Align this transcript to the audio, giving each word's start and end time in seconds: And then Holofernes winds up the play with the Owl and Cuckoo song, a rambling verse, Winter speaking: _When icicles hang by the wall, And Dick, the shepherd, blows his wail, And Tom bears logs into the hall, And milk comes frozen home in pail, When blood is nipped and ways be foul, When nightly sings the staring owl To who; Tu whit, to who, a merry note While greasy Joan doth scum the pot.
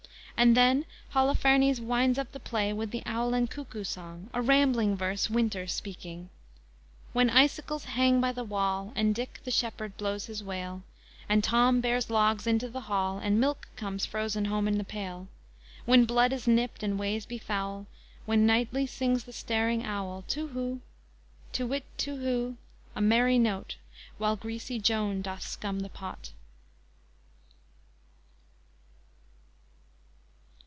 And 0.43 0.57
then 0.57 0.85
Holofernes 1.13 1.79
winds 1.79 2.17
up 2.17 2.31
the 2.31 2.39
play 2.39 2.73
with 2.73 2.89
the 2.89 3.03
Owl 3.05 3.35
and 3.35 3.47
Cuckoo 3.47 3.83
song, 3.83 4.31
a 4.33 4.41
rambling 4.41 4.97
verse, 4.97 5.29
Winter 5.29 5.67
speaking: 5.67 6.29
_When 7.13 7.29
icicles 7.29 7.85
hang 7.85 8.19
by 8.19 8.31
the 8.31 8.43
wall, 8.43 8.91
And 8.95 9.13
Dick, 9.13 9.39
the 9.43 9.51
shepherd, 9.51 9.95
blows 9.97 10.25
his 10.25 10.43
wail, 10.43 10.81
And 11.29 11.43
Tom 11.43 11.79
bears 11.79 12.09
logs 12.09 12.47
into 12.47 12.69
the 12.69 12.79
hall, 12.81 13.19
And 13.19 13.39
milk 13.39 13.67
comes 13.75 14.07
frozen 14.07 14.45
home 14.45 14.67
in 14.67 14.83
pail, 14.85 15.27
When 15.85 16.05
blood 16.05 16.33
is 16.33 16.47
nipped 16.47 16.81
and 16.81 16.97
ways 16.97 17.27
be 17.27 17.37
foul, 17.37 17.85
When 18.25 18.43
nightly 18.47 18.87
sings 18.87 19.25
the 19.25 19.33
staring 19.33 19.85
owl 19.85 20.23
To 20.29 20.47
who; 20.47 20.81
Tu 21.53 21.67
whit, 21.67 21.85
to 21.99 22.15
who, 22.15 22.57
a 22.95 23.01
merry 23.01 23.37
note 23.37 23.75
While 24.17 24.37
greasy 24.37 24.79
Joan 24.79 25.21
doth 25.21 25.43
scum 25.43 25.81
the 25.81 25.89
pot. 25.89 26.31